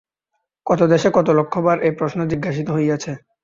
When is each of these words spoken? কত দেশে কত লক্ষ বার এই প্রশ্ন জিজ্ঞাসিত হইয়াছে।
কত 0.65 0.81
দেশে 0.93 1.09
কত 1.13 1.27
লক্ষ 1.39 1.53
বার 1.65 1.77
এই 1.81 1.93
প্রশ্ন 1.99 2.19
জিজ্ঞাসিত 2.31 2.67
হইয়াছে। 2.71 3.11